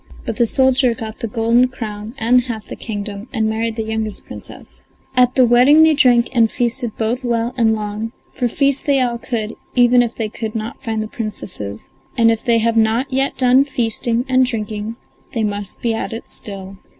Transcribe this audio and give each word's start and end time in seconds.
But 0.25 0.37
the 0.37 0.47
soldier 0.47 0.95
got 0.95 1.19
the 1.19 1.27
golden 1.27 1.67
crown 1.67 2.15
and 2.17 2.41
half 2.45 2.65
the 2.65 2.75
kingdom, 2.75 3.29
and 3.31 3.47
married 3.47 3.75
the 3.75 3.83
youngest 3.83 4.25
Princess. 4.25 4.83
At 5.15 5.35
the 5.35 5.45
wedding 5.45 5.83
they 5.83 5.93
drank 5.93 6.27
and 6.33 6.49
feasted 6.49 6.97
both 6.97 7.23
well 7.23 7.53
and 7.55 7.75
long; 7.75 8.11
for 8.33 8.47
feast 8.47 8.87
they 8.87 8.99
all 8.99 9.19
could, 9.19 9.55
even 9.75 10.01
if 10.01 10.15
they 10.15 10.27
could 10.27 10.55
not 10.55 10.81
find 10.83 11.03
the 11.03 11.07
Princesses, 11.07 11.91
and 12.17 12.31
if 12.31 12.43
they 12.43 12.57
have 12.57 12.77
not 12.77 13.13
yet 13.13 13.37
done 13.37 13.63
feasting 13.63 14.25
and 14.27 14.43
drinking 14.47 14.95
they 15.35 15.43
must 15.43 15.83
be 15.83 15.93
at 15.93 16.13
it 16.13 16.31
still. 16.31 16.77